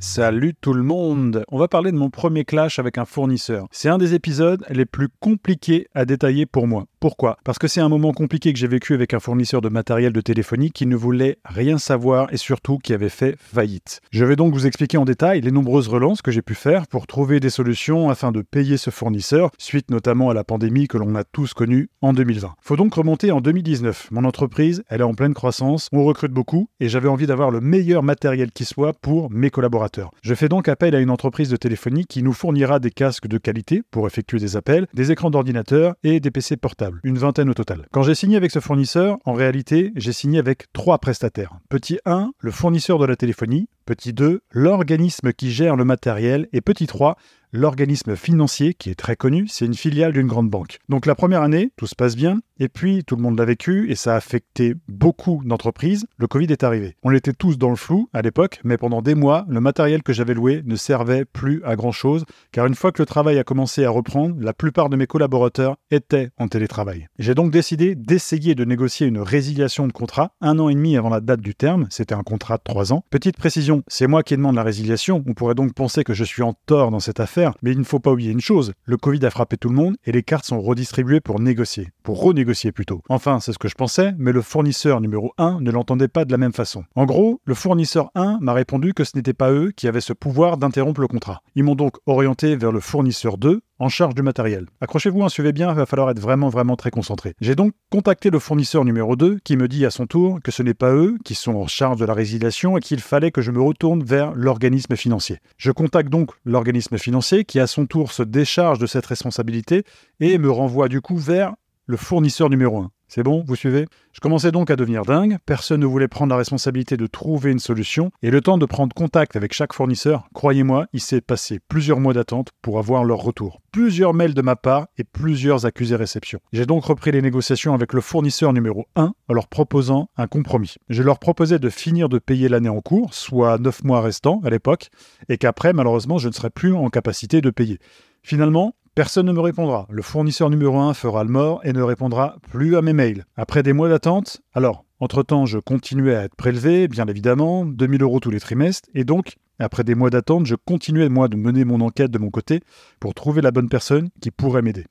[0.00, 3.66] Salut tout le monde On va parler de mon premier clash avec un fournisseur.
[3.72, 6.84] C'est un des épisodes les plus compliqués à détailler pour moi.
[7.00, 7.36] Pourquoi?
[7.42, 10.20] Parce que c'est un moment compliqué que j'ai vécu avec un fournisseur de matériel de
[10.20, 14.00] téléphonie qui ne voulait rien savoir et surtout qui avait fait faillite.
[14.12, 17.08] Je vais donc vous expliquer en détail les nombreuses relances que j'ai pu faire pour
[17.08, 21.16] trouver des solutions afin de payer ce fournisseur, suite notamment à la pandémie que l'on
[21.16, 22.54] a tous connue en 2020.
[22.60, 24.08] Faut donc remonter en 2019.
[24.12, 27.60] Mon entreprise, elle est en pleine croissance, on recrute beaucoup et j'avais envie d'avoir le
[27.60, 29.87] meilleur matériel qui soit pour mes collaborateurs.
[30.22, 33.38] Je fais donc appel à une entreprise de téléphonie qui nous fournira des casques de
[33.38, 37.54] qualité pour effectuer des appels, des écrans d'ordinateur et des PC portables une vingtaine au
[37.54, 37.86] total.
[37.92, 41.58] Quand j'ai signé avec ce fournisseur, en réalité, j'ai signé avec trois prestataires.
[41.68, 43.68] Petit 1, le fournisseur de la téléphonie.
[43.88, 46.46] Petit 2, l'organisme qui gère le matériel.
[46.52, 47.16] Et petit 3,
[47.52, 50.78] l'organisme financier, qui est très connu, c'est une filiale d'une grande banque.
[50.88, 53.90] Donc la première année, tout se passe bien, et puis tout le monde l'a vécu,
[53.90, 56.96] et ça a affecté beaucoup d'entreprises, le Covid est arrivé.
[57.02, 60.12] On était tous dans le flou à l'époque, mais pendant des mois, le matériel que
[60.12, 63.84] j'avais loué ne servait plus à grand-chose, car une fois que le travail a commencé
[63.84, 67.08] à reprendre, la plupart de mes collaborateurs étaient en télétravail.
[67.18, 71.08] J'ai donc décidé d'essayer de négocier une résiliation de contrat un an et demi avant
[71.10, 73.04] la date du terme, c'était un contrat de trois ans.
[73.10, 76.42] Petite précision, c'est moi qui demande la résiliation, on pourrait donc penser que je suis
[76.42, 79.24] en tort dans cette affaire, mais il ne faut pas oublier une chose, le Covid
[79.24, 83.02] a frappé tout le monde et les cartes sont redistribuées pour négocier, pour renégocier plutôt.
[83.08, 86.32] Enfin, c'est ce que je pensais, mais le fournisseur numéro 1 ne l'entendait pas de
[86.32, 86.84] la même façon.
[86.94, 90.12] En gros, le fournisseur 1 m'a répondu que ce n'était pas eux qui avaient ce
[90.12, 91.42] pouvoir d'interrompre le contrat.
[91.54, 94.66] Ils m'ont donc orienté vers le fournisseur 2 en charge du matériel.
[94.80, 97.34] Accrochez-vous, hein, suivez bien, il va falloir être vraiment vraiment très concentré.
[97.40, 100.62] J'ai donc contacté le fournisseur numéro 2 qui me dit à son tour que ce
[100.62, 103.50] n'est pas eux qui sont en charge de la résiliation et qu'il fallait que je
[103.50, 105.38] me retourne vers l'organisme financier.
[105.56, 109.84] Je contacte donc l'organisme financier qui à son tour se décharge de cette responsabilité
[110.20, 111.54] et me renvoie du coup vers
[111.86, 112.90] le fournisseur numéro 1.
[113.08, 113.86] C'est bon, vous suivez?
[114.12, 117.58] Je commençais donc à devenir dingue, personne ne voulait prendre la responsabilité de trouver une
[117.58, 122.00] solution, et le temps de prendre contact avec chaque fournisseur, croyez-moi, il s'est passé plusieurs
[122.00, 123.62] mois d'attente pour avoir leur retour.
[123.72, 126.40] Plusieurs mails de ma part et plusieurs accusés réception.
[126.52, 130.74] J'ai donc repris les négociations avec le fournisseur numéro 1 en leur proposant un compromis.
[130.90, 134.50] Je leur proposais de finir de payer l'année en cours, soit 9 mois restants à
[134.50, 134.90] l'époque,
[135.30, 137.78] et qu'après, malheureusement, je ne serais plus en capacité de payer.
[138.22, 139.86] Finalement, Personne ne me répondra.
[139.90, 143.26] Le fournisseur numéro 1 fera le mort et ne répondra plus à mes mails.
[143.36, 148.18] Après des mois d'attente, alors, entre-temps, je continuais à être prélevé, bien évidemment, 2000 euros
[148.18, 151.80] tous les trimestres, et donc, après des mois d'attente, je continuais, moi, de mener mon
[151.80, 152.58] enquête de mon côté
[152.98, 154.86] pour trouver la bonne personne qui pourrait m'aider.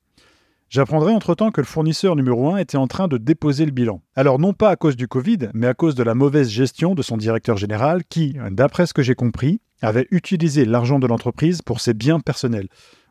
[0.70, 4.00] J'apprendrai entre-temps que le fournisseur numéro 1 était en train de déposer le bilan.
[4.16, 7.02] Alors non pas à cause du Covid, mais à cause de la mauvaise gestion de
[7.02, 11.80] son directeur général qui, d'après ce que j'ai compris, avait utilisé l'argent de l'entreprise pour
[11.80, 12.68] ses biens personnels.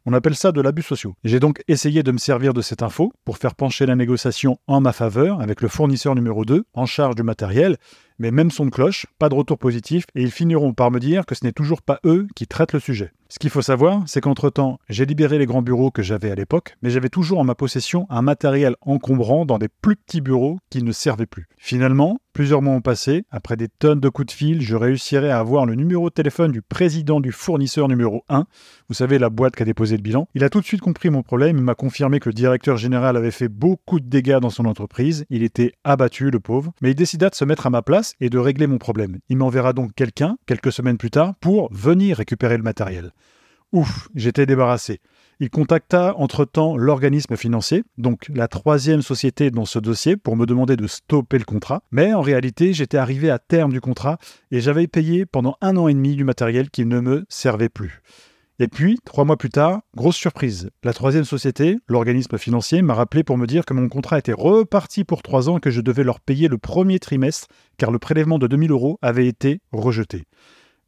[0.10, 1.12] On appelle ça de l'abus social.
[1.26, 4.80] J'ai donc essayé de me servir de cette info pour faire pencher la négociation en
[4.80, 7.76] ma faveur avec le fournisseur numéro 2 en charge du matériel
[8.20, 11.26] mais même son de cloche, pas de retour positif, et ils finiront par me dire
[11.26, 13.12] que ce n'est toujours pas eux qui traitent le sujet.
[13.30, 16.78] Ce qu'il faut savoir, c'est qu'entre-temps, j'ai libéré les grands bureaux que j'avais à l'époque,
[16.82, 20.82] mais j'avais toujours en ma possession un matériel encombrant dans des plus petits bureaux qui
[20.82, 21.48] ne servaient plus.
[21.58, 25.40] Finalement, plusieurs mois ont passé, après des tonnes de coups de fil, je réussirai à
[25.40, 28.46] avoir le numéro de téléphone du président du fournisseur numéro 1,
[28.90, 30.30] vous savez, la boîte qui a déposé le bilan.
[30.36, 33.18] Il a tout de suite compris mon problème, il m'a confirmé que le directeur général
[33.18, 36.96] avait fait beaucoup de dégâts dans son entreprise, il était abattu, le pauvre, mais il
[36.96, 39.18] décida de se mettre à ma place et de régler mon problème.
[39.30, 43.14] Il m'enverra donc quelqu'un, quelques semaines plus tard, pour venir récupérer le matériel.
[43.74, 45.02] Ouf, j'étais débarrassé.
[45.40, 50.76] Il contacta entre-temps l'organisme financier, donc la troisième société dans ce dossier, pour me demander
[50.76, 51.84] de stopper le contrat.
[51.92, 54.18] Mais en réalité, j'étais arrivé à terme du contrat
[54.52, 58.02] et j'avais payé pendant un an et demi du matériel qui ne me servait plus.
[58.60, 60.72] Et puis, trois mois plus tard, grosse surprise.
[60.84, 65.04] La troisième société, l'organisme financier, m'a rappelé pour me dire que mon contrat était reparti
[65.04, 67.48] pour trois ans et que je devais leur payer le premier trimestre
[67.78, 70.24] car le prélèvement de 2000 euros avait été rejeté.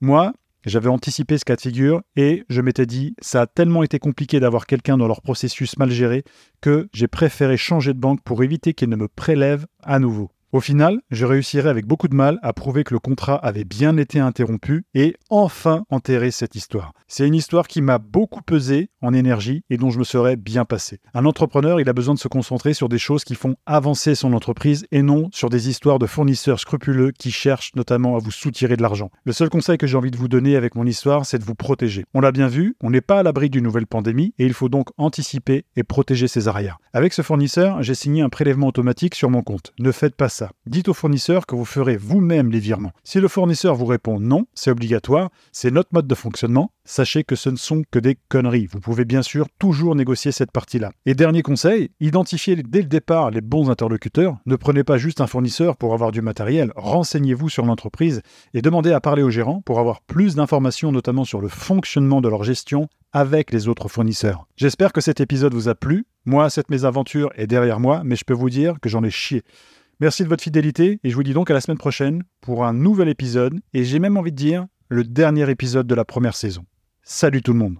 [0.01, 0.33] Moi,
[0.65, 4.39] J'avais anticipé ce cas de figure et je m'étais dit, ça a tellement été compliqué
[4.39, 6.23] d'avoir quelqu'un dans leur processus mal géré
[6.61, 10.31] que j'ai préféré changer de banque pour éviter qu'ils ne me prélèvent à nouveau.
[10.51, 13.97] Au final, je réussirai avec beaucoup de mal à prouver que le contrat avait bien
[13.97, 16.93] été interrompu et enfin enterrer cette histoire.
[17.07, 20.65] C'est une histoire qui m'a beaucoup pesé en énergie et dont je me serais bien
[20.65, 21.01] passé.
[21.13, 24.33] Un entrepreneur, il a besoin de se concentrer sur des choses qui font avancer son
[24.33, 28.75] entreprise et non sur des histoires de fournisseurs scrupuleux qui cherchent notamment à vous soutirer
[28.75, 29.11] de l'argent.
[29.25, 31.53] Le seul conseil que j'ai envie de vous donner avec mon histoire, c'est de vous
[31.53, 32.05] protéger.
[32.15, 34.69] On l'a bien vu, on n'est pas à l'abri d'une nouvelle pandémie et il faut
[34.69, 36.79] donc anticiper et protéger ses arrières.
[36.93, 39.73] Avec ce fournisseur, j'ai signé un prélèvement automatique sur mon compte.
[39.77, 42.91] Ne faites pas Dites au fournisseur que vous ferez vous-même les virements.
[43.03, 47.35] Si le fournisseur vous répond non, c'est obligatoire, c'est notre mode de fonctionnement, sachez que
[47.35, 48.67] ce ne sont que des conneries.
[48.67, 50.91] Vous pouvez bien sûr toujours négocier cette partie-là.
[51.05, 54.37] Et dernier conseil, identifiez dès le départ les bons interlocuteurs.
[54.45, 58.21] Ne prenez pas juste un fournisseur pour avoir du matériel, renseignez-vous sur l'entreprise
[58.53, 62.29] et demandez à parler au gérant pour avoir plus d'informations notamment sur le fonctionnement de
[62.29, 64.45] leur gestion avec les autres fournisseurs.
[64.55, 66.05] J'espère que cet épisode vous a plu.
[66.25, 69.43] Moi, cette mésaventure est derrière moi, mais je peux vous dire que j'en ai chié.
[70.01, 72.71] Merci de votre fidélité et je vous dis donc à la semaine prochaine pour un
[72.71, 76.63] nouvel épisode et j'ai même envie de dire le dernier épisode de la première saison.
[77.03, 77.77] Salut tout le monde